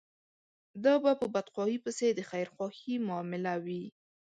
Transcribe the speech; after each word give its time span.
دا 0.83 0.93
به 1.03 1.11
په 1.21 1.27
بدخواهي 1.33 1.77
پسې 1.85 2.07
د 2.13 2.19
خيرخواهي 2.29 2.95
معامله 3.07 3.53
وي. 3.65 3.83